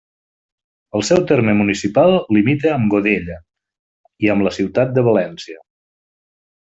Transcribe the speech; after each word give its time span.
El 0.99 1.03
seu 1.09 1.19
terme 1.31 1.53
municipal 1.59 2.15
limita 2.37 2.71
amb 2.77 2.89
Godella 2.95 3.37
i 4.27 4.31
amb 4.35 4.47
la 4.51 4.55
ciutat 4.59 4.97
de 4.99 5.05
València. 5.13 5.61